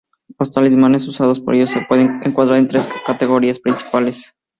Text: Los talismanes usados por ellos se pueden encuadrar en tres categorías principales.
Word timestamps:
Los 0.39 0.51
talismanes 0.51 1.07
usados 1.07 1.39
por 1.39 1.53
ellos 1.53 1.69
se 1.69 1.81
pueden 1.81 2.21
encuadrar 2.23 2.57
en 2.57 2.67
tres 2.67 2.89
categorías 3.05 3.59
principales. 3.59 4.33